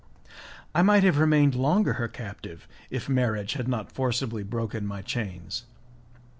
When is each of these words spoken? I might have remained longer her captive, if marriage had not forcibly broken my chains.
I 0.73 0.81
might 0.81 1.03
have 1.03 1.19
remained 1.19 1.53
longer 1.53 1.93
her 1.93 2.07
captive, 2.07 2.67
if 2.89 3.07
marriage 3.07 3.53
had 3.53 3.67
not 3.67 3.91
forcibly 3.91 4.41
broken 4.41 4.83
my 4.87 5.03
chains. 5.03 5.63